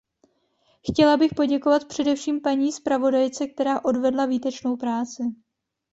Chtěla 0.91 1.17
bych 1.17 1.33
poděkovat 1.35 1.85
především 1.87 2.41
paní 2.41 2.71
zpravodajce, 2.71 3.47
která 3.47 3.85
odvedla 3.85 4.25
výtečnou 4.25 4.77
práci. 4.77 5.23